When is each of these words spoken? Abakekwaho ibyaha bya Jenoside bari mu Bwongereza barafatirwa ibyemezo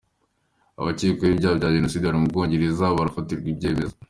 Abakekwaho 0.79 1.31
ibyaha 1.33 1.55
bya 1.59 1.73
Jenoside 1.75 2.03
bari 2.05 2.19
mu 2.21 2.31
Bwongereza 2.31 2.95
barafatirwa 2.97 3.47
ibyemezo 3.53 3.95